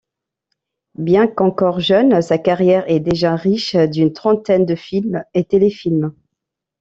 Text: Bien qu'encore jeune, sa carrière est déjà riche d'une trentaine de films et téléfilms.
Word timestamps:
Bien 0.97 1.27
qu'encore 1.27 1.79
jeune, 1.79 2.23
sa 2.23 2.39
carrière 2.39 2.89
est 2.89 3.01
déjà 3.01 3.35
riche 3.35 3.75
d'une 3.75 4.11
trentaine 4.13 4.65
de 4.65 4.73
films 4.73 5.23
et 5.35 5.43
téléfilms. 5.43 6.15